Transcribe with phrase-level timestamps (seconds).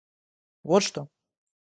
[0.63, 1.07] Вот что!